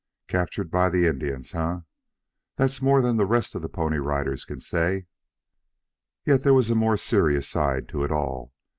[0.27, 1.81] Captured by the Indians, eh?
[2.55, 5.05] That's more than the rest of the Pony Riders can say."
[6.25, 8.51] Yet there was a more serious side to it all.